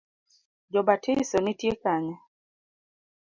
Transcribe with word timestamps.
Jobatiso 0.71 1.37
nitie 1.43 1.73
kanye. 1.81 2.15